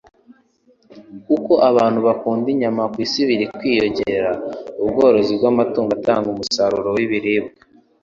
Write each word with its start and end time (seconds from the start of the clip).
Uko 1.35 1.53
abantu 1.69 1.99
bakunda 2.07 2.47
inyama 2.53 2.83
ku 2.91 2.97
isi 3.05 3.21
biri 3.27 3.45
kwiyongera, 3.55 4.31
ubworozi 4.83 5.31
bw'amatungo 5.39 5.91
atanga 5.97 6.27
umusaruro 6.33 6.89
w'ibiribwa 6.95 7.53